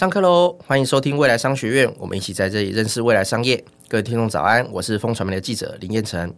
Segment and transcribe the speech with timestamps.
[0.00, 0.56] 上课喽！
[0.66, 3.62] 欢迎收听未来商学院，我们一起在这里认识未来商业。
[3.86, 6.32] 各位听众早安，我是风传媒的记者林彦成。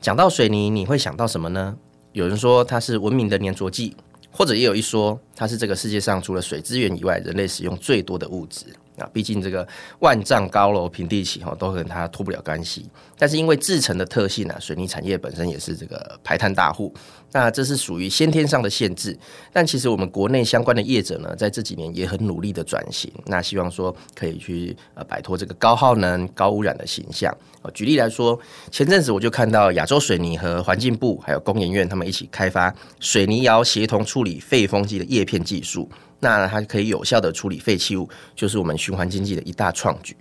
[0.00, 1.76] 讲到水泥，你会想到什么呢？
[2.10, 3.96] 有人说它是文明的粘着剂，
[4.32, 8.66] 或者也有一说它是这个世界上除了水资源以外，人类使用最多的物质。
[8.96, 9.64] 啊，毕竟这个
[10.00, 12.90] 万丈高楼平地起哈，都跟它脱不了干系。
[13.16, 16.92] 但是因为制成的特性啊，水泥产业本身也是这个排碳大户，
[17.32, 19.16] 那这是属于先天上的限制。
[19.52, 27.36] 但其实我们国内相关的业者呢，在这几年也很努力的转型，那希望说可以去呃摆脱这个高耗能、高污染的形象。
[27.74, 28.38] 举例来说，
[28.70, 35.88] 前阵子我就看到亚洲水泥和环境部还有工研院他们一起开发水泥窑协同处理废风机的叶片技术。
[36.20, 40.16] 那它可以有效的处理废弃物，就是我们循环经济的一大创举。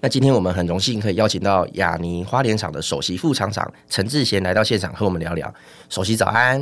[0.00, 5.52] 那今天我们很荣幸可以邀请到亚泥花莲厂的首席副厂长陈志贤来到现场和我们聊聊。
[5.88, 6.60] 首席早安，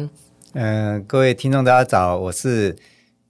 [0.52, 2.76] 嗯、呃，各位听众大家早，我是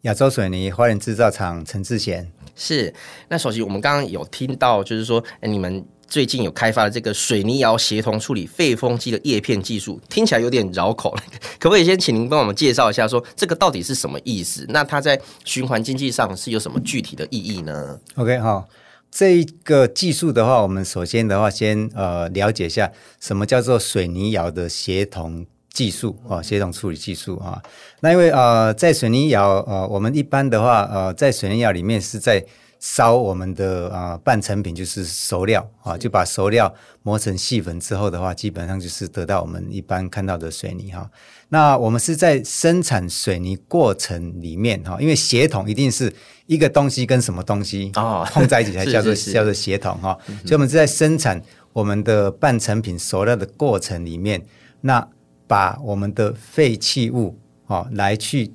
[0.03, 2.31] 亚洲水泥花莲制造厂陈志贤。
[2.55, 2.93] 是，
[3.29, 5.85] 那首席我们刚刚有听到，就是说，哎，你们。
[6.07, 11.11] 最近有开发了这个水泥窑协同处理废风机的叶片技术，听起来有点绕口，
[11.59, 14.65] 可不可以先请您帮我们介绍一下，说这个到底是什么意思？
[14.69, 18.69] 那它在循环经济上是有什么具体的意义呢？OK，好，
[19.17, 27.63] 这一个技术的话，我们首先的话先呃了解一下什么叫做水泥窑的协同技术啊，协同处理技术啊。
[28.01, 32.45] 那因为呃在水泥窑呃，我们一般的话呃在水泥窑里面是在
[32.87, 36.71] 烧我们的啊、呃、半成品就是熟料啊，就把熟料
[37.03, 41.11] 磨成细粉之后的话，基本上就是得到我们一般看到的水泥哈。
[41.49, 46.13] 那我们是在生产水泥过程里面哈，因为协同一定是
[46.45, 50.19] 一个东西跟什么东西啊碰在一起 才叫做叫做协同哈。
[50.43, 51.41] 所以我们是在生产
[51.73, 54.45] 我们的半成品熟料的过程里面，
[54.83, 55.09] 那
[55.47, 58.53] 把我们的废弃物啊来去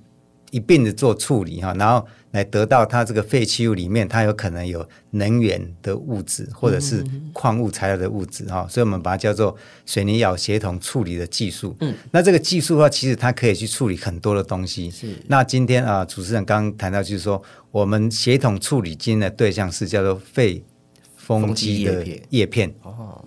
[0.51, 2.07] 一并的做处理哈，然后。
[2.31, 11.75] 来得到它这个废弃物里面，它有可能有能源的物质，或者是矿物材料的物质哈、嗯，所以我们把它叫做水泥窑协同处理的技术。
[11.79, 14.91] 嗯，那这个技术的话，其实它可以去处理很多的东西。
[14.91, 20.63] 是，那今天啊，主持人刚刚谈到，就是说我们协同处理今天的对象是叫做废
[21.15, 22.71] 风机的叶片。
[22.83, 23.25] 哦。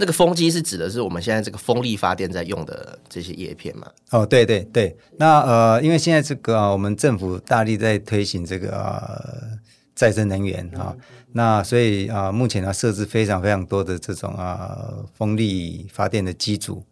[0.00, 3.86] 那个风机是指的是我们现在这个风力发电在用的这些叶片嘛？
[4.10, 4.96] 哦，对对对。
[5.18, 9.58] 那呃，因为现在这个、啊、我们政府大力在推行这个、呃、
[9.94, 11.00] 再生能源啊、嗯，
[11.32, 16.82] 那所以啊，目前呢设置非常非常多的这种啊风力发电的机组。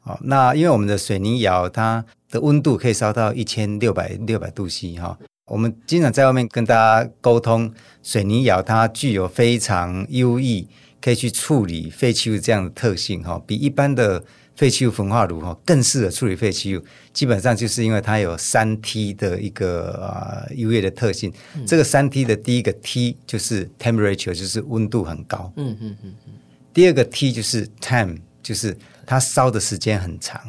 [0.00, 5.18] 好，那因为我们的水泥窑它的温度可以烧到一千六百六百度 C 哈。
[5.52, 7.70] 我们经常在外面跟大家沟通，
[8.02, 10.66] 水泥窑它具有非常优异。
[11.04, 14.24] 可以去处理废弃物这样的特性哈，比一般的
[14.56, 16.82] 废弃物焚化炉哈更适合处理废弃物。
[17.12, 21.30] 基本上就是因为它有三 T 的一个啊优越的特性。
[21.56, 25.52] 嗯、这个三 T 的第一个 T 就是 temperature，就是温度很高。
[25.56, 26.32] 嗯嗯嗯嗯。
[26.72, 30.40] 第二个 T 就是 time，就是它烧的时间很长。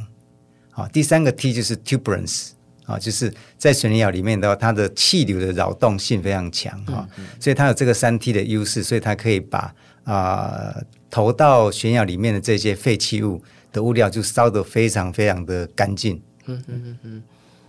[0.71, 2.51] 好，第三个 T 就是 turbulence
[2.85, 9.75] 啊，就是在水泥窑里面的话，它的气流的扰动性非常强哈、嗯嗯，所以它有这个三 T 的优势，所以它可以把。
[10.05, 13.41] 啊、呃，投到悬崖里面的这些废弃物
[13.73, 16.21] 的物料就烧得非常非常的干净。
[16.45, 17.23] 嗯嗯嗯嗯。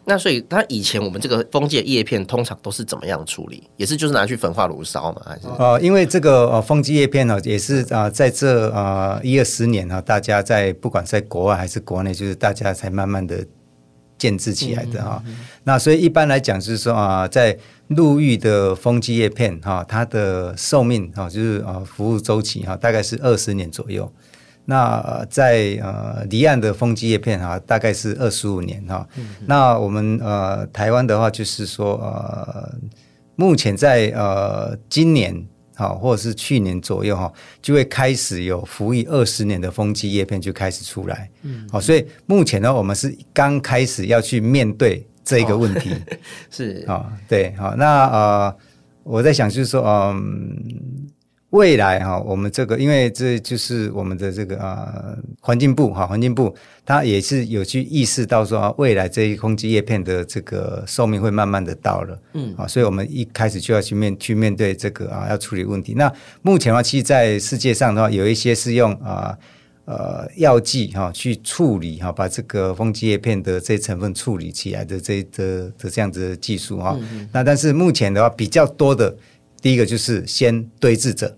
[0.08, 3.68] 那所以，它以前我们这个风机的叶片通常都是怎么样处理？
[3.76, 5.20] 也是就是拿去焚化炉烧吗？
[5.26, 5.48] 还是？
[5.48, 13.44] 哦、呃，因为这个呃风机叶片呢，也是啊、呃，在这呃一二十年啊，大家在不管在国外还是国内，就是大家才慢慢的
[14.18, 15.46] 建制起来的哈、嗯嗯嗯。
[15.64, 17.56] 那所以一般来讲，就是说啊、呃，在
[17.88, 24.10] 陆域的风机叶片哈，它的寿命哈，就是啊服务周期哈，大概是二十年左右。
[24.64, 29.28] 那在呃离岸的风机叶片哈，大概是二十五年哈、嗯。
[29.46, 32.74] 那我们呃台湾的话，就是说呃，
[33.36, 35.46] 目前在呃今年
[35.76, 37.32] 哈，或者是去年左右哈，
[37.62, 41.30] 就会开始有服役二十年的风机叶片就开始出来。
[41.42, 45.06] 嗯，好，所以目前呢，我们是刚开始要去面对。
[45.28, 46.16] 这一个问题、 哦、
[46.52, 48.56] 是啊、哦，对，好，那呃，
[49.02, 49.82] 我在想，就是说，
[50.14, 50.56] 嗯，
[51.50, 56.54] 未来哈、哦，我们这个，因为这就是我们的这个啊、呃，环境部哈，环境部
[56.84, 65.94] 它也是有去意识到说，未来这一风机叶片的这个寿命会慢慢的到了，嗯，啊，所以我们一开始就要去面去面对这个啊，要处理问题。
[65.94, 66.12] 那
[66.42, 69.36] 目前的话，其实在世界上的话，有一些是用啊。
[69.86, 77.28] 呃，药剂哈、哦、去处理哈、哦，把这个风机叶片的这些成分处理起来的这的的这样子的技术哈、哦嗯。
[77.32, 79.16] 那但是目前的话比较多的，
[79.60, 81.36] 第一个就是先堆置着，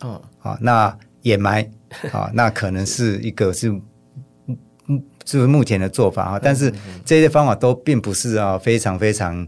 [0.00, 1.68] 哦，好，那掩埋，
[2.10, 3.72] 好， 那可能是一个是
[5.24, 6.40] 是目前的做法啊。
[6.42, 6.72] 但是
[7.04, 9.46] 这些方法都并不是啊非常非常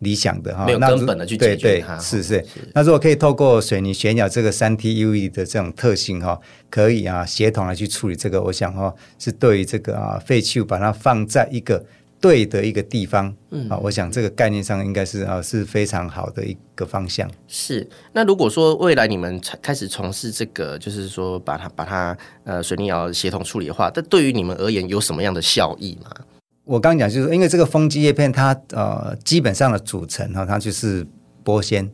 [0.00, 1.98] 理想的哈，没有根本的去解决它。
[1.98, 2.44] 是是。
[2.74, 6.38] 那如果可以透过水泥旋窑这个三 TUE 的这种特性哈，
[6.68, 11.84] 可以啊协同来去处理这个，我想哈是对于这个啊废弃物把它放在一个
[12.22, 17.28] 对的一个地方，嗯啊，我想这个概念上应该是啊是非常好的一个方向。
[17.48, 17.86] 是。
[18.12, 26.10] 那如果说未来你们开始从事这个，就是说把它把它呃水泥窑协同处理的话，这对于你们而言有什么样的效益吗？
[26.64, 31.04] 我刚讲就是，因为这个风机叶片它呃基本上的组成哈，它就是
[31.44, 31.90] 玻纤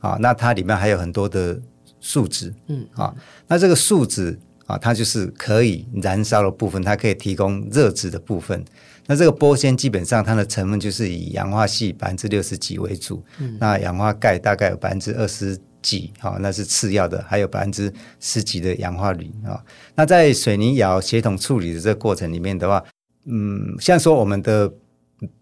[0.00, 1.56] 啊，那它里面还有很多的
[2.00, 3.14] 树脂，嗯啊，
[3.46, 4.36] 那这个树脂
[4.66, 8.64] 啊，它就是可以燃烧的部分，它可以提供热值的部分。
[9.06, 19.60] 那这个玻纤基本上它的成分就是以氧化系百分之六十几为主，嗯，那氧化钙大概有百分之二十几，哈，那是次要的，还有百分之十几的氧化铝啊。
[19.96, 22.84] 那在水泥窑协同处理的这个过程里面的话，
[23.26, 24.72] 嗯，像说我们的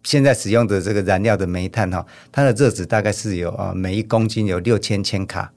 [0.03, 5.53] 现在使用的这个燃料的煤炭哈，它的热值大概是有啊，每一公斤有六千千卡。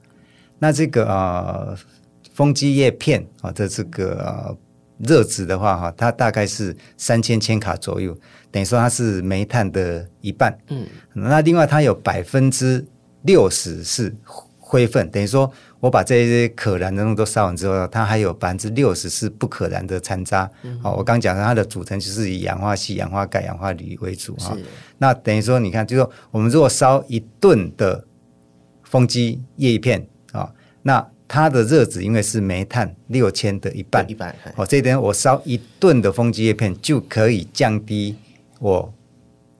[0.58, 1.74] 那这个啊，
[2.34, 4.54] 风机叶片啊的这个啊
[4.98, 8.16] 热值的话哈，它大概是三千千卡左右，
[8.50, 10.56] 等于说它是煤炭的一半。
[10.68, 12.84] 嗯，那另外它有百分之
[13.22, 14.14] 六十是
[14.58, 15.52] 灰分，等于说。
[15.80, 20.46] 我把这些可燃的东西都烧完之后，它还有百分之六十是不可燃的残渣。
[20.46, 24.56] 好、嗯哦，我刚讲的它的组成就是以氧化矽、氧化钙、氧化铝为主哈。
[24.96, 28.02] 那等于说，你看，就是说我们如果烧一吨的
[28.82, 30.50] 风机叶片啊，
[30.80, 34.34] 那它的热值因为是煤炭六千的一半，一半。
[34.56, 38.14] 哦，这一点我烧一吨的风机叶片就可以降低
[38.60, 38.92] 我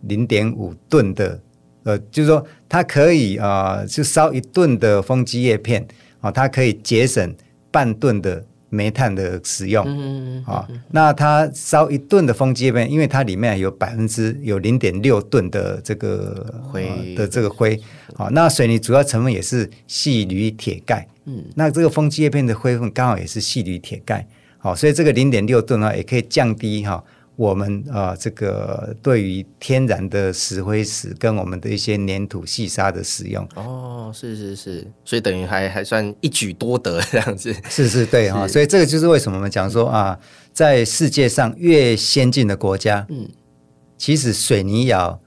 [0.03, 1.41] 零点五吨的，
[1.85, 5.87] 呃，就是说它可以啊、呃，就烧一吨的风机叶片。
[6.21, 7.35] 啊，它可以节省
[7.71, 9.85] 半吨的煤炭的使用。
[9.87, 17.79] 嗯嗯啊，那它烧一吨的风机叶片，因为它里面有百分之有零点六吨的这个灰、呃、的这个灰。
[18.15, 21.07] 好，那水泥主要成分也是细铝铁钙。
[21.27, 24.27] 嗯，那这个风机叶片的灰分刚好也是细铝铁钙。
[24.59, 27.03] 好，所以这个零点六吨呢，也可以降低哈。
[27.37, 40.17] 我们啊、呃，这个对于天然的石灰石跟我们的一些粘土细沙的使用，哦，是是是，所以等于还还算一举多得这样子，是是，对哈，所以这个就是为什么我们讲说啊，
[40.53, 43.29] 在世界上越先进的国家，嗯，
[43.99, 45.21] 其实水泥窑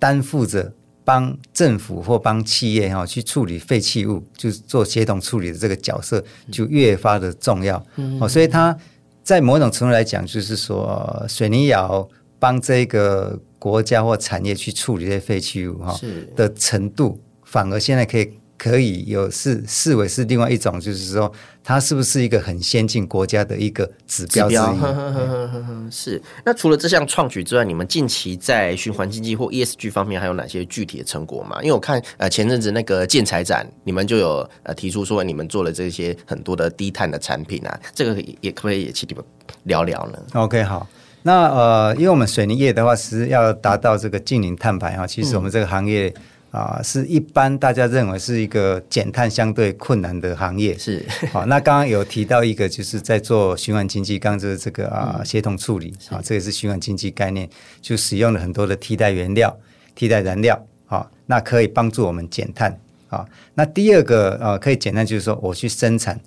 [0.00, 0.72] 担负着
[1.04, 8.76] 帮政府或帮企业哈去处理废弃物，就是做协同处理的这个角色，就越发的重要，嗯，哦，所以它。
[9.24, 12.06] 在某种程度来讲，就是说，水泥窑
[12.38, 15.98] 帮这个国家或产业去处理这些废弃物哈
[16.36, 21.30] 的程度，反而现在可以可以有视视为是另外一种，就是说，
[21.62, 24.56] 它是不是一个很先进国家的一个指标之一？
[24.56, 26.22] 呵呵呵呵是。
[26.44, 31.58] 那除了这项创举之外，你们近期在循环经济或 ESG 方面还有哪些具体的成果吗？
[31.62, 39.24] 因为我看呃前阵子那个建材展，你们就有呃提出说你们做了这些很多的低碳的产品啊，这个也可不可以也请你们
[39.64, 40.86] 聊聊呢？OK，好。
[41.22, 46.08] 那呃，因为我们水泥业的话是要达到这个净零碳排哈，其实我们这个行业。
[46.08, 46.22] 嗯
[46.54, 50.78] 啊，是一般大家认为是一个减碳相对困难的行业。
[50.78, 57.50] 是，好，那刚刚有提到一个，就是在做循环经济，刚刚就是这个啊协同处理啊，这也是循环经济概念，
[57.82, 59.52] 就使用了很多的替代原料、
[59.96, 63.26] 替代燃料，啊，那可以帮助我们减碳啊。
[63.54, 66.20] 那第二个呃，可以减碳，就是说我去生产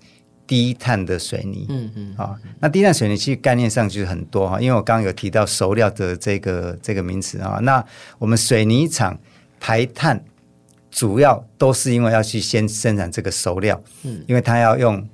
[0.46, 7.82] 低碳的水泥，嗯嗯，啊，那低碳水泥其实概念上就是很多哈，因为我刚刚有提到熟料的这个这个名词啊，那
[8.20, 9.18] 我们水泥厂。
[9.60, 10.24] 排碳
[10.90, 15.08] 主要都是因为要去先生产这个熟料，嗯，因为它要用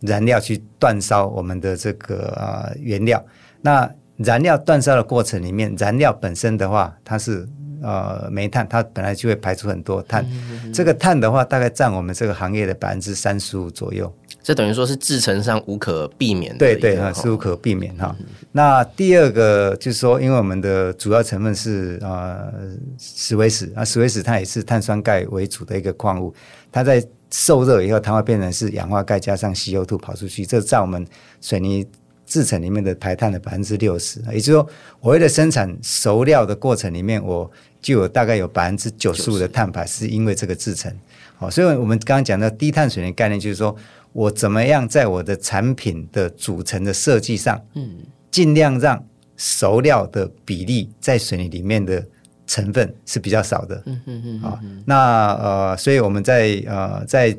[0.00, 3.24] 燃料去煅烧我们的这个呃原料。
[3.60, 7.48] 那燃料煅烧的过程里面，燃料本身的话，它是
[7.82, 10.24] 呃煤炭，它本来就会排出很多碳。
[10.30, 14.12] 嗯嗯、这个碳的话，大概占我们这个行业的百分之三十五左右。
[14.48, 18.16] 这等于说是制程上无可避免的，对对啊，是无可避免哈。
[18.18, 22.50] 嗯、那第二个就是说，因为我们的主要成分是呃
[22.98, 26.32] 石灰石啊，石灰石它也是碳酸钙为主的一个矿物，
[26.72, 31.06] 它在受热以后，它会变成是氧化钙加上 CO2 跑出去，这占我们
[31.42, 31.86] 水泥
[32.24, 34.18] 制成里面的排碳的百分之六十。
[34.32, 34.66] 也就是说，
[35.00, 37.50] 我为了生产熟料的过程里面，我
[37.82, 40.90] 就有大概有百分之九十五的碳排，是因为这个制成。
[41.36, 43.76] 好，所以我们刚刚讲到低碳水泥概念，就是说。
[44.18, 47.98] 我怎么样在我的产品的组成的设计上，嗯，
[48.32, 49.00] 尽量让
[49.36, 52.04] 熟料的比例在水泥里面的
[52.44, 54.96] 成分是比较少的，嗯嗯嗯，啊，那
[55.34, 57.38] 呃，所以我们在呃在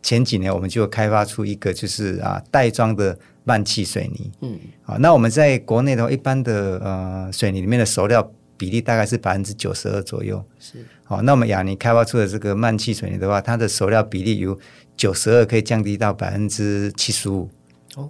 [0.00, 10.40] 前几年我们就开发出一个就是啊袋装的慢气水泥，嗯，啊，那我们在国内的话，一般的呃水泥里面的熟料比例大概是百分之九十二左右。
[10.60, 14.56] 是，好，那我们亚尼开发出的这个慢气水泥的话，它的熟料比例由
[15.02, 17.50] 九十二可以降低到百分之七十五。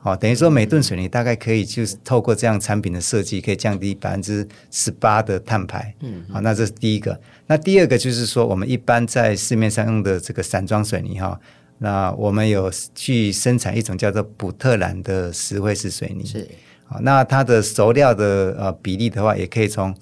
[0.02, 5.94] 哦，等于说每吨水泥大概可以就是透过这样产品的设计，可以降低百分之十八的碳排。
[6.00, 7.18] 嗯，好，那这是第一个。
[7.46, 11.40] 那第二个就是说，我们一般在市面上用的这个散装水泥哈，
[11.78, 16.26] 那我们有去生产一种叫做普特兰的石灰石水泥。
[16.26, 16.46] 是，
[16.84, 19.96] 好，那它的熟料的呃比例的话，也可以从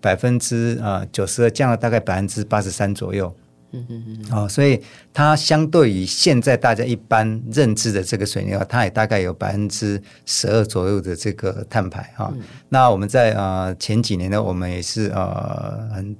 [0.00, 3.32] 百分之呃九十二降到大概百分之八十三左右。
[3.72, 12.32] 嗯嗯嗯，哦，所以它相对于现在大家一般认知的这个水泥啊，它也大概有百分之十二左右的这个碳排哈。
[12.34, 16.16] 嗯、那我们在呃前几年呢，我们也是呃很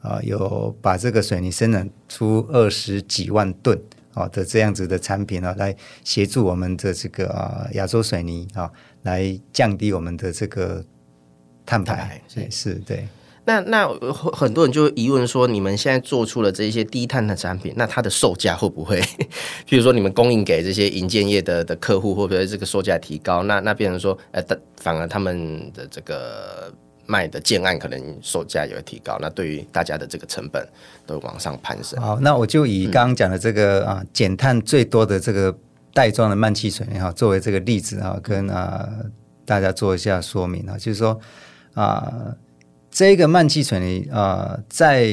[0.00, 3.78] 呃有把这个水泥生产出二十几万吨
[4.14, 8.70] 啊的这样子的产品啊，来协助我们的这个啊亚洲水泥啊，
[9.02, 10.82] 来降低我们的这个
[11.66, 12.20] 碳排。
[12.28, 13.06] 是是，对。
[13.46, 13.86] 那那
[14.32, 18.98] 很多人就疑问说，你们现在做出了这些低碳的产品，那它的售价会不会，
[19.68, 23.42] 譬如说你们供应给这些营建业的的客户，会不会这个售价提高？
[23.42, 24.42] 那那变成说，呃，
[24.78, 26.72] 反而他们的这个
[27.04, 30.66] 卖的建案可能售价也会提高，那对于大家的这个成本
[31.06, 32.00] 都往上攀升。
[32.00, 35.54] 好，那我就以刚刚讲的这个、啊，减碳最多的这个
[35.92, 38.88] 袋装的慢气水哈，作为这个例子啊，跟啊
[39.44, 41.20] 大家做一下说明啊，就是说
[41.74, 42.34] 啊。
[42.94, 45.04] 这个慢气水泥啊、呃，在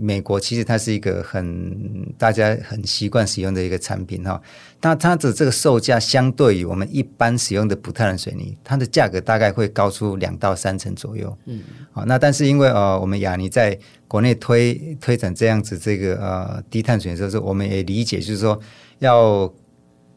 [0.00, 4.42] 美国其实它是一个很大家很习惯使用的一个产品哈。
[4.82, 11.38] 那它的这个售价相对于我们一般使用的普特兰水泥，它的价格大概会高出两到三成左右。
[11.44, 13.78] 嗯，好，那但是因为呃，我们亚泥在
[14.08, 18.60] 国内推推展这样子这个呃低碳水泥的时候，我们也理解就是说
[18.98, 19.48] 要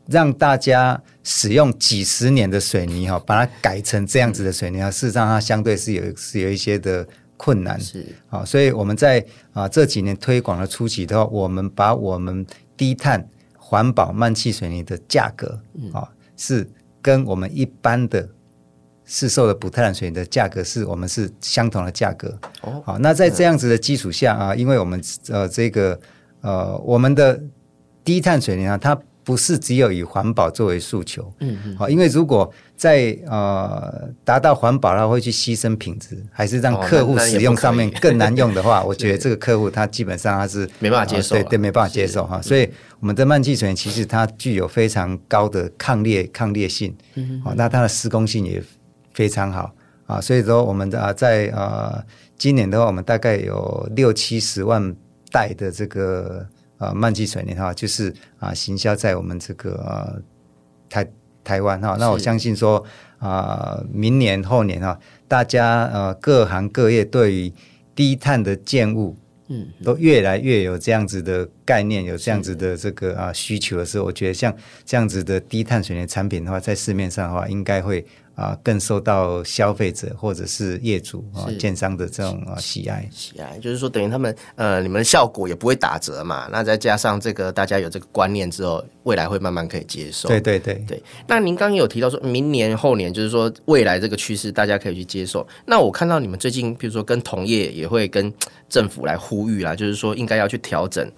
[0.07, 7.07] 让大家使用几十年的水泥哈，把它改成这样子的水泥啊，事实上它相对是有是有一些的。
[7.43, 12.45] 困难是啊，所以我们在啊这几年推广的初期的话，我们把我们
[12.77, 13.27] 低碳
[13.57, 15.59] 环保慢气水泥的价格
[15.91, 16.69] 啊，是
[17.01, 18.29] 跟我们一般的
[19.05, 22.37] 市售的普特兰水泥的价格是我们是相同的价格。
[22.61, 25.99] 哦，好，那在这样子的基础下啊，因为我们呃这个
[26.41, 27.41] 呃我们的
[28.03, 28.95] 低碳水泥啊，它
[29.31, 31.33] 不是只有以环保作为诉求。
[31.39, 42.41] 嗯嗯，好，因为如果在呃达到环保，他会去牺牲品质，还是让客户使用上面更难用的话， 我觉得这个客户他基本上他是没办法接受，对对，没办法接受哈。
[42.41, 42.69] 所以
[42.99, 48.61] 我们的慢气水其实它具有非常高的抗裂抗裂性，嗯，好，那它的施工性也
[49.13, 49.73] 非常好
[50.07, 50.19] 啊。
[50.19, 52.03] 所以说我们的啊在呃
[52.37, 54.93] 今年的话，我们大概有六七十万
[55.31, 56.45] 袋的这个
[56.81, 60.21] 呃慢气水泥哈，就是啊行销在我们这个呃
[60.89, 61.09] 台。
[61.43, 62.77] 台湾哈，那我相信说
[63.17, 67.51] 啊、呃，明年后年哈，大家呃各行各业对于
[67.95, 78.05] 低碳的建物，嗯，都越来越有这样子的概念，有这样子的这个啊需求的时候，我觉得像这样子的低碳水泥产品的话，在市面上的话，应该会。
[78.35, 83.07] 啊，更受到消费者或者是业主啊、建商的这种啊喜爱。
[83.11, 86.47] 喜爱就是说，等于他们呃，你们的效果也不会打折嘛。
[86.51, 90.27] 那再加上这个，大家有这个观念之后，未来会慢慢可以接受。
[90.27, 91.01] 对对对对。
[91.27, 95.45] 那您刚刚有提到说，明年后年，就是说未来这个趋势，大家可以去接受。
[95.65, 98.33] 那我看到你们最近，比如说跟同业也会跟
[98.69, 101.09] 政府来呼吁啦，就是说应该要去调整。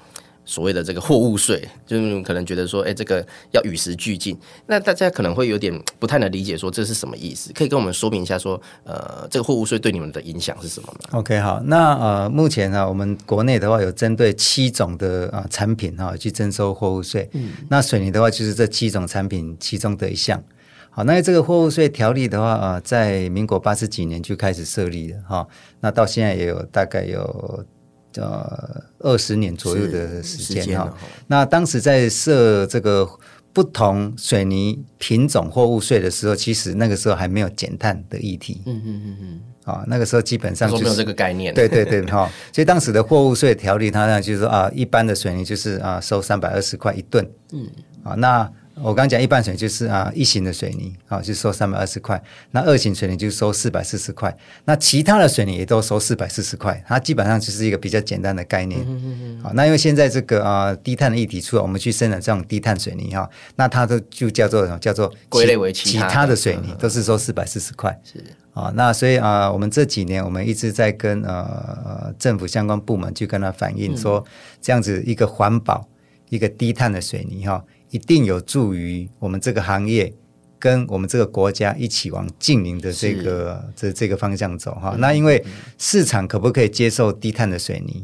[0.45, 4.37] 所谓的这个货物税，就是可能觉得说，哎，这个要与时俱进。
[4.67, 7.51] 那大家可能会有点不太能理解，说这是什么意思？
[7.53, 17.29] 可以跟我们说明一下，说，呃，这个货物税对你们的影响是什么吗？OK，好，那呃，目前呢，我们国内的话有针对七种的啊、呃、产品哈、啊、去征收货物税。
[17.33, 20.43] 嗯，那水泥的话就是这七种产品其中的一项。
[20.89, 25.47] 好，那这个货物税条例的话啊、呃，在民国八十几年就开始设立了哈、哦，
[25.79, 27.65] 那到现在也有大概有。
[28.15, 30.93] 呃，二十年左右的时间哈。
[31.27, 33.07] 那当时在设这个
[33.51, 38.61] 不同水泥品种货物税的时候，其实那个时候还没有减碳的议题。
[38.65, 39.41] 嗯嗯嗯嗯。
[39.63, 41.53] 啊，那个时候基本上就是没有这个概念。
[41.53, 42.29] 对对对，哈。
[42.51, 47.29] 所以当时的货物税条例，它呢就是说啊，一般的水泥就是啊收三百二十块一吨。
[47.51, 47.67] 嗯。
[48.03, 48.51] 啊，那。
[48.81, 58.81] 我刚讲一般水泥就是啊一型的水泥啊就收三百二十块，那二型水泥就收四百四十块，那其他的水泥也都收四百四十块，它基本上就是一个比较简单的概念。
[58.81, 59.43] 嗯嗯嗯。
[59.43, 64.79] 好，那因为现在这个啊低碳的议题出来，我们去生产这种低碳水泥哈，那它都就叫做什么？
[64.79, 67.95] 叫做归类为其他，其他的水泥都是收四百四十块。
[68.03, 74.25] 是啊，那所以啊，我们这几年我们一直在跟呃政府相关部门去跟他反映说，
[74.61, 75.87] 这样子一个环保、
[76.29, 77.63] 一个低碳的水泥哈。
[77.93, 80.11] 一定有助于我们这个行业
[80.57, 84.95] 跟我们这个国家一起往净零的这个这这个方向走哈。
[84.97, 85.43] 那因为
[85.77, 88.03] 市场可不可以接受低碳的水泥，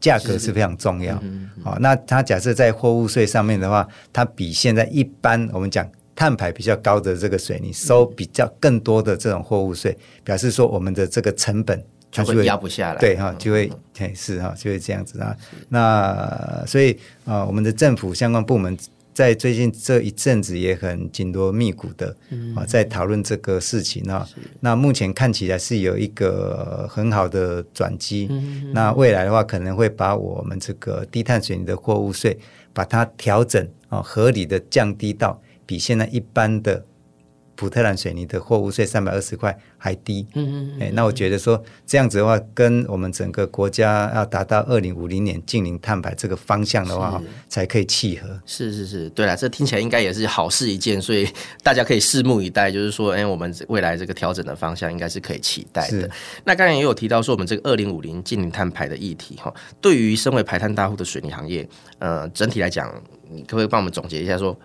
[0.00, 1.14] 价格是非常重要。
[1.62, 11.80] 好，那它假设在货物税上面的话，它比现在一般我们讲碳排比较高的这个水泥收比较更多的这种货物税，表示说我们的这个成本。
[12.10, 15.36] 就会压不下来，对哈，就会对是哈，就会这样子啊。
[15.68, 18.74] 那所以啊，我们的政府相关部门
[19.18, 22.16] 在最近这一阵子也很紧锣密鼓的
[22.54, 24.24] 啊，在讨论这个事情啊。
[24.60, 28.30] 那目前看起来是有一个很好的转机。
[28.72, 32.38] 那未来的话，可能会把我们这个低碳水泥的货物税，
[32.72, 36.84] 把它调整啊，合理的降低到比现在一般的。
[37.58, 48.40] 普特兰水泥的货物税三百二十块还低，嗯嗯，嗯，哎、欸，那我觉得说这样子的话，跟我们整个国家要达到二零五零年净零碳排这个方向的话，才可以契合。
[48.46, 51.28] 是是是，对了，这听起来应该也是好事一件，所以
[51.64, 52.70] 大家可以拭目以待。
[52.70, 56.08] 就是说，哎、欸，我们未来这个调整的方向应该是可以期待的。
[56.44, 62.88] 那刚才也有提到说，我们这个二零五零净零碳排的议题哈，对于身为排碳大户的水泥行业，呃，整体来讲，
[63.28, 64.56] 你可不可以帮我们总结一下说？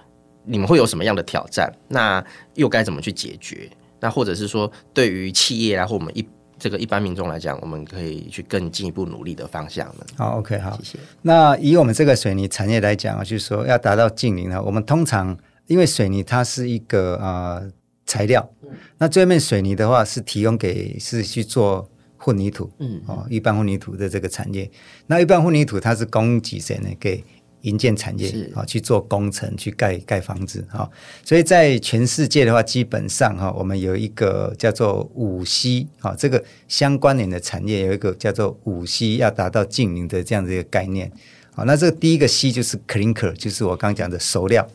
[0.45, 1.71] 你们会有什么样的挑战？
[1.87, 2.23] 那
[2.55, 3.69] 又该怎么去解决？
[3.99, 6.27] 那或者是说，对于企业啊，或我们一
[6.59, 10.05] 这个一般民众来讲，我们可以去更进一步努力的方向呢？
[10.15, 10.99] 好，OK，好，谢谢。
[11.21, 17.71] 那以我们这个水泥产业来讲啊，就是说要达到净零呢，我们通常因为水泥它是一个啊、呃、
[18.05, 18.49] 材料，
[18.97, 24.69] 那这面水泥的话是提供给是去做混凝土，嗯，哦，一般混凝土的这个产业，
[25.07, 26.89] 那一般混凝土它是供给谁呢？
[26.99, 27.23] 给
[27.63, 30.89] 营建产业啊，去做工程，去盖盖房子啊，
[31.25, 41.11] 所以在全世界的话，基本上哈，我们有一个叫做五 C 啊，这个相关联的产业有一个叫做五 C，要达到净零的这样的一个概念。
[41.53, 41.65] 好。
[41.65, 44.67] 那这个第一个 C 就是 Clinker，就是我刚讲的熟料。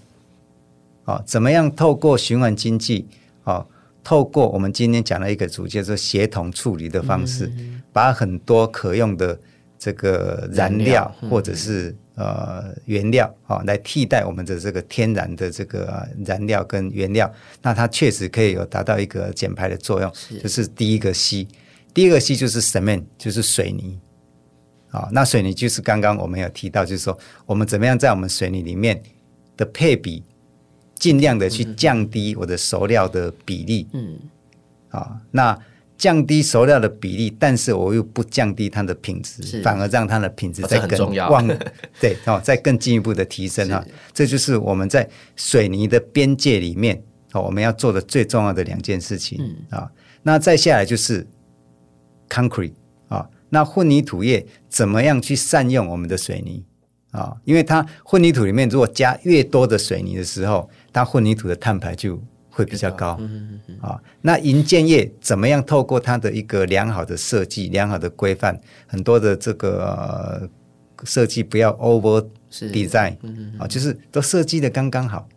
[1.04, 3.06] 啊，怎么样透过循环经济
[3.42, 3.64] 啊，
[4.04, 7.50] 透过我们今天讲的一个主叫做协同处理的方式，
[7.92, 9.38] 把很多可用的
[9.78, 21.46] 这个燃料或者是呃，原料啊、哦，来替代我们的这个天然的这个燃料跟原料，那它确实可以有达到一个减排的作用，是就是第一个 C。
[21.94, 23.96] 第二个 C 就是 cement，就是水泥
[24.90, 25.08] 啊、哦。
[25.12, 29.00] 那水泥就是刚刚我们有提到，就是说我们怎么样在我们水泥里面
[29.56, 30.24] 的配比，
[30.96, 33.86] 尽量的去降低我的熟料的比例。
[33.92, 34.18] 嗯，
[34.90, 35.58] 啊、哦，那。
[35.98, 41.46] 降低熟料的比例，但是我又不降低它的品质，反而让它的品质在更旺，
[42.00, 43.84] 对哦，再更进一步的提升哈。
[44.14, 49.38] 这就是我们在水泥的边界里面哦，我们要做的最重要的两件事情
[49.70, 49.90] 啊、嗯。
[50.22, 51.26] 那再下来就是
[52.28, 52.74] concrete
[53.08, 56.64] 啊，那混凝土业怎么样去善用我们的水泥
[57.10, 57.36] 啊？
[57.44, 62.22] 因为它混凝土里面如果加越多的水泥的时候，它混凝土的碳排就
[62.58, 70.48] 会比较高，嗯嗯啊，那营建业怎么样透过它的一个良好的设计、良好的规范，很多的这个、呃、
[71.04, 75.28] 设计不要 over design，嗯啊，就是都设计的刚刚好。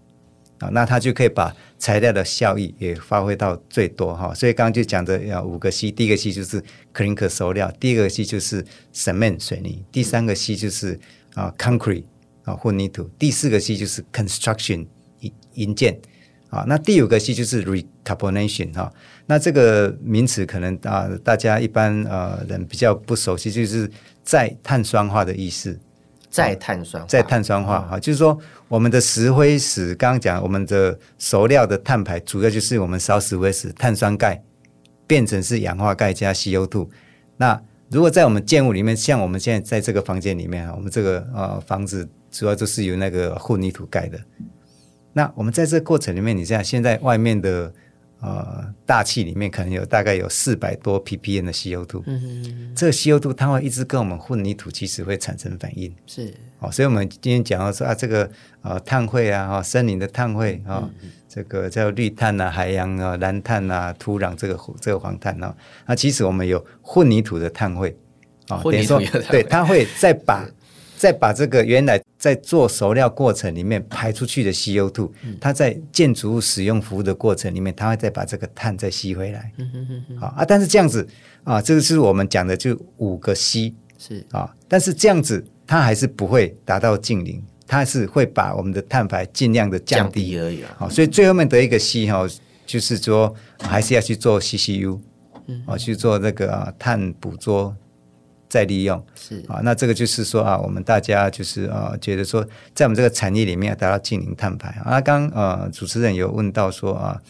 [0.57, 4.33] 啊，那它就可以把材料的效益也发挥到最多哈。
[4.33, 10.99] 所以刚刚就讲的要五个 C，第一个 C 就是 clinker 熟料，第二个 C 就是 cement 水泥，第三个 C 就是
[11.35, 12.05] 啊 concrete
[12.43, 14.87] 啊混凝土，第四个 C 就是 construction
[15.53, 15.99] 营建。
[16.51, 18.93] 啊，那第五个 C 就是 recarbonation 哈，
[19.25, 23.89] 那这个名词可能啊，大家一般呃人比较不熟悉，就是
[24.21, 25.79] 再碳酸化的意思。
[26.29, 34.41] 再碳酸化，再碳酸化哈，就是说我们的石灰石，刚刚讲我们的熟料的碳排，主要就是我们烧石灰石，碳酸钙
[35.05, 36.87] 变成是氧化钙加 CO2。
[37.35, 44.17] 那如果在我们建物里面，像我们现在在这个房间里面啊，我们这个呃房子主要就是由那个混凝土盖的。
[45.13, 47.73] 那我们在这个过程里面，你像现在外面的
[48.21, 56.33] 呃大气里面可能有大概有四百多 ppm 的 CO2，嗯哼嗯，这个 CO2 它会一直跟我们混凝土其实会产生反应，是。
[56.59, 58.29] 哦，所以我们今天讲到说啊，这个
[58.61, 65.53] 呃碳汇啊，哈，森林的碳汇啊，嗯，这个叫绿碳啊，海洋啊，蓝碳啊，土壤这个这个黄碳啊，
[65.87, 67.97] 那其实我们有混凝土的碳汇
[68.47, 70.47] 啊，等于说对，它会再把。
[71.01, 75.09] 再把这个原来在做熟料过程里面排出去的 CO2，
[75.39, 79.51] 它在建筑物使用服务的过程里面，它会再把这个碳再吸回来。
[80.19, 81.07] 好啊，但是这样子
[81.43, 90.75] 啊，这个是我们讲的就五个 C 是啊，但是这样子它还是不会达到净零，它是会把我们的碳排尽量的降低而已啊。
[90.77, 92.29] 好，所以最后面的一个 C 哈，
[92.67, 94.99] 就是说还是要去做 CCU，
[95.65, 97.75] 啊，去做那个碳捕捉。
[98.51, 99.01] 再利用。
[99.15, 104.99] 是啊，那这个就是说啊，我们大家就是啊，觉得说在我们这个产业里面要达到净零碳排啊。
[104.99, 107.21] 刚呃，主持人有问到说啊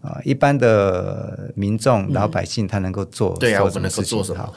[0.00, 4.54] 啊，一般的民众老百姓他能够做、嗯、对啊，我们能够做什么？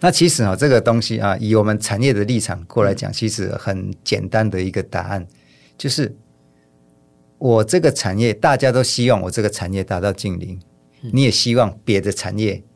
[0.00, 5.26] 那其实啊，这个东西啊，以我们产业的立场过来讲，其实很简单的一个答案
[5.78, 6.14] 就是。
[7.44, 10.60] 我这个产业，大家都希望我这个产业达到净零，
[11.02, 12.71] 嗯、你也希望别的产业啊、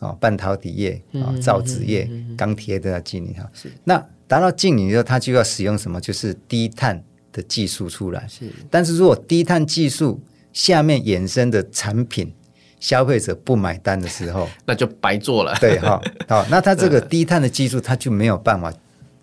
[0.00, 3.48] 哦，半导体业啊、哦，造纸业、嗯嗯嗯、钢铁都要净零哈。
[3.54, 6.00] 是那达到净零之后，它就要使用什么？
[6.00, 8.26] 就是低碳的技术出来。
[8.28, 10.20] 是，但是如果低碳技术
[10.52, 12.32] 下面衍生的产品，
[12.80, 15.56] 消费者不买单的时候， 那就白做了。
[15.60, 18.72] 对哈， 好、哦，那它这个低碳的技术，它就没有办法。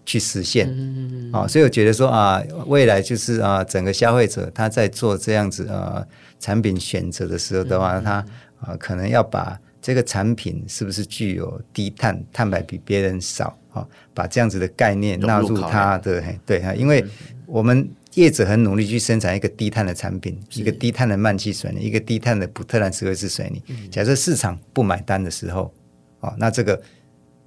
[0.09, 6.01] 去实现，嗯啊、哦，所以我觉得说啊，未来就是啊，整个消费者他在做这样子呃
[6.39, 8.25] 产品选择的时候的话，他
[8.61, 17.01] 啊可能要把这个产品是不是具有低碳、碳排比别人少啊、哦，把这样子的概念纳入它的对哈，因为
[17.45, 23.63] 我们业者很努力去生产一个低碳的产品，一个低碳的慢气水泥，一个低碳的普特兰石灰质水泥。
[23.89, 25.73] 假设市场不买单的时候，
[26.19, 26.77] 啊、哦，那这个。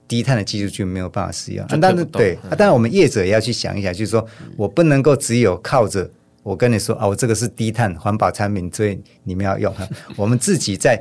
[0.09, 4.27] 低碳的技术就没有办法使用，啊、但是对，嗯啊、当然我们业者也要去想一想，就是说
[4.57, 6.11] 我不能够只有靠着
[6.43, 9.73] 我跟你说啊，我这个是低碳环保产品，所以你们要用。
[10.17, 11.01] 我们自己在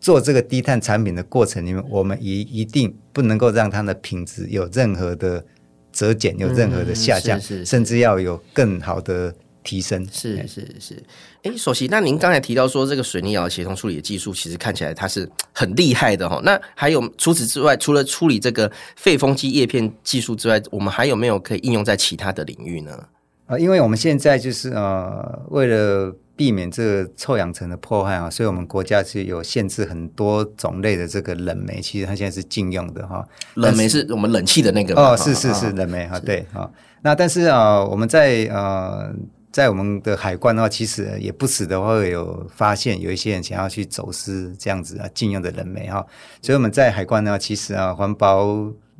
[0.00, 5.44] 做这个低碳产品的过程里面，我们一一定不能够让它的品质有任何的
[5.92, 9.32] 折减，有任何的下降，嗯、是是是甚至要有更好的。
[9.62, 11.02] 提升是是是，
[11.42, 16.40] 哎，首席，那您刚才提到说这个水泥窑协同处理的技术，其实看起来它是很厉害的哈。
[16.42, 23.06] 那还有除此之外，除了处理这个废风机叶片技术之外，我们还有没有可以应用在其他的领域呢？
[23.44, 33.22] 啊，因为我们现在就是呃，为了避免这个臭氧层的破坏啊，所以我们国家是有限制很多种类的这个冷媒，其实它现在是禁用的哈。
[33.56, 36.70] 冷媒是我们冷气的那个哦，是是是冷媒哈，对哈。
[37.02, 39.12] 那但是啊，我们在呃。
[39.52, 46.06] 在我们的海关的话，其实也不时的会有发现有一些人想要去走私这样子啊禁用的冷媒哈，
[46.40, 48.46] 所以我们在海关呢，其实啊环保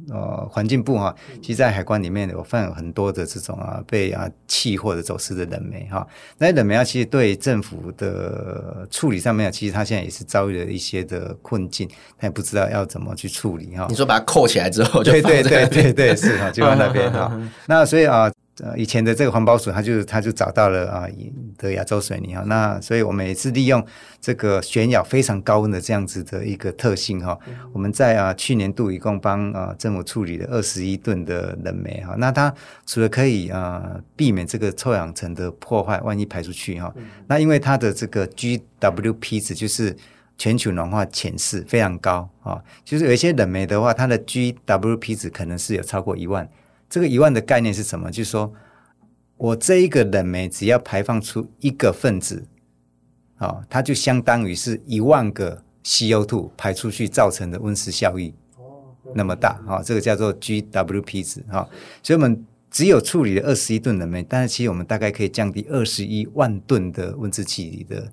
[0.08, 6.06] 呃环境部哈，其实在海关里面有放有很多的这种啊被啊弃或者走私的冷媒哈，
[6.38, 13.86] 那些冷媒啊其实对政府的处理上面，其实他现在也是遭遇了一些的困境，他也不知道要怎么去处理哈。
[13.88, 17.30] 你说把它扣起来之后对对对对对是哈，就放那边哈，
[17.66, 18.30] 那所以啊。
[18.58, 21.08] 呃，以前的这个环保署，他就他就找到了啊
[21.56, 23.82] 的亚洲水泥哈，那所以我们也是利用
[24.20, 27.38] 这个旋窑非常高温的这样子的一个特性哈，
[27.72, 32.52] 我们在啊去年度一共帮啊政府处理了二十一吨的冷媒哈，那它
[32.84, 36.92] 除了可以啊避免这个臭氧层的破坏，万一排出去哈，
[37.28, 39.96] 那因为它的这个 GWP 值就是
[40.36, 46.46] 全球暖化潜势非常高啊，就是有一些冷媒的话，它的 GWP 值可能是有超过一万。
[46.90, 48.10] 这个一万的概念是什么？
[48.10, 48.52] 就是说
[49.36, 52.44] 我这一个冷媒只要排放出一个分子，
[53.38, 58.34] 哦，它就相当于是一万个 CO2 排出去造成的温室效益，
[59.14, 61.68] 那么大，哈、哦，这个叫做 GWP 值，哈、哦，
[62.02, 68.10] 所以我们只有处理了二十一吨冷媒，但是其实我们大概可以降低二十一万吨的温室气体的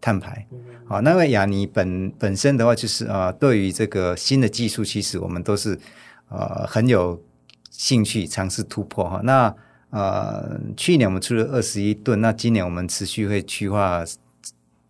[0.00, 0.46] 碳排，
[0.86, 5.76] 好、哦，那么亚尼本本身的话，就是啊、呃，对于这个新的技术，其实我们都是
[6.28, 7.20] 呃很有。
[7.76, 9.52] 兴趣尝试突破哈，那
[9.90, 14.04] 呃，去年我们出了二十一吨，那今年我们持续会去化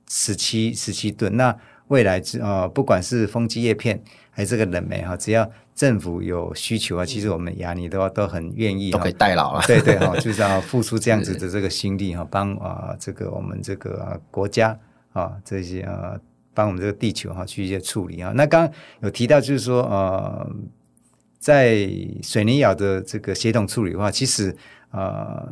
[0.06, 1.34] 十七十七吨。
[1.34, 1.56] 那
[1.88, 3.98] 未来呃，不管是风机叶片
[4.30, 9.62] 还是这个冷媒哈，只要政府有需求啊，其实我们亚泥的话都很愿意，都可以代劳了。
[9.66, 14.78] 对对哈， 就是要付出这样子的这个心力哈，帮啊这个我们这个国家
[15.14, 16.20] 啊这些啊
[16.52, 18.30] 帮我们这个地球哈去一些处理啊。
[18.34, 20.46] 那刚刚有提到就是说呃。
[21.44, 21.86] 在
[22.22, 24.56] 水泥窑的这个协同处理的话，其实
[24.92, 25.46] 呃，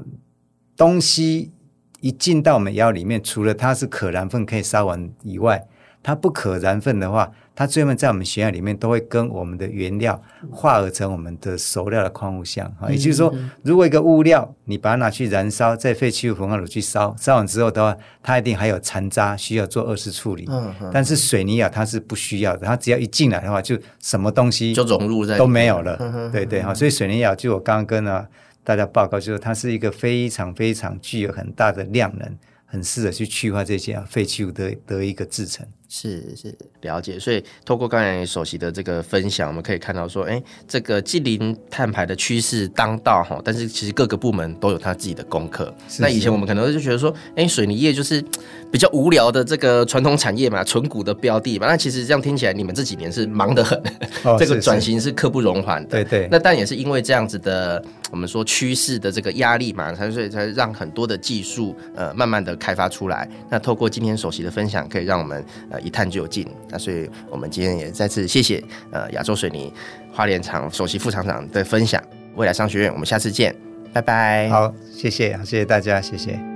[0.75, 1.53] 东西
[2.01, 5.69] 一进到我们窑里面，除了它是可燃分可以烧完以外，
[6.03, 12.91] 它不可燃分的话，它最后在我们学校里面都会跟我们的原料化合成我们的熟料的矿物相啊。
[12.91, 20.47] 也就是说，如果一个物料你把它拿去燃烧，在废弃物焚化炉去烧，烧完之后的话，它一定还有残渣需要做二次处理。
[20.49, 20.91] 嗯嗯。
[20.93, 26.31] 但是水泥啊它是不需要的，它只要一进来的话，就什么东西就融入在都没有了。
[26.33, 28.27] 对对哈，所以水泥窑就我刚刚跟了
[28.65, 35.67] 大家报告，就是它是一个非常非常具有很大的量能，很适合去去化这些废弃物的的一个制程。
[35.95, 45.73] 是是了解，所以透过刚才首席的这个分享，我们可以看到说，哎，这个净零碳排的趋势当道哈，但是其实各个部门都有他自己的功课。
[45.99, 48.25] 那以前我们可能就觉得说，哎，水泥业就是
[48.73, 51.67] 比较无聊的这个传统产业嘛，纯股的标的嘛。
[51.69, 53.79] 那其实这样听起来，你们这几年是忙得很，
[54.25, 55.91] 哦、 这个转型是刻不容缓的。
[55.91, 56.29] 对对。
[56.31, 63.29] 那但也是因为这样子的，我们说趋势的这个压力嘛，才所以才让很多的技术呃慢慢的开发出来。
[63.51, 65.79] 那透过今天首席的分享，可以让我们呃。
[65.83, 69.73] 一探究竟，那所以我们今天也再次谢谢呃亚洲水泥
[70.13, 72.01] 花莲厂首席副厂长的分享。
[72.37, 73.53] 未来商学院，我们下次见，
[73.93, 74.49] 拜拜。
[74.49, 76.52] 好，谢谢，谢谢大家，谢谢。